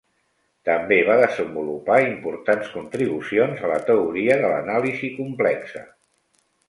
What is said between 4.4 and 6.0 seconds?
de l'anàlisi complexa.